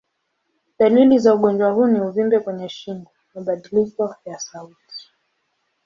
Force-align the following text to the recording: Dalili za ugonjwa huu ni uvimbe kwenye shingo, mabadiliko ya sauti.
Dalili 0.79 1.19
za 1.19 1.33
ugonjwa 1.35 1.71
huu 1.71 1.87
ni 1.87 2.01
uvimbe 2.01 2.39
kwenye 2.39 2.69
shingo, 2.69 3.11
mabadiliko 3.35 4.15
ya 4.25 4.39
sauti. 4.39 5.07